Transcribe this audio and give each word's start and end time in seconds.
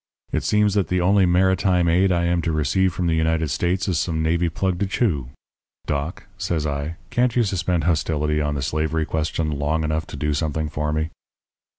It 0.31 0.41
seems 0.43 0.73
that 0.73 0.87
the 0.87 0.99
only 0.99 1.27
maritime 1.27 1.87
aid 1.87 2.11
I 2.11 2.23
am 2.25 2.41
to 2.41 2.51
receive 2.51 2.91
from 2.91 3.05
the 3.05 3.13
United 3.13 3.49
States 3.49 3.87
is 3.87 3.99
some 3.99 4.23
navy 4.23 4.49
plug 4.49 4.79
to 4.79 4.87
chew. 4.87 5.29
Doc,' 5.85 6.23
says 6.39 6.65
I, 6.65 6.95
'can't 7.11 7.35
you 7.35 7.43
suspend 7.43 7.83
hostility 7.83 8.41
on 8.41 8.55
the 8.55 8.63
slavery 8.63 9.05
question 9.05 9.51
long 9.59 9.83
enough 9.83 10.07
to 10.07 10.17
do 10.17 10.33
something 10.33 10.69
for 10.69 10.91
me?' 10.91 11.11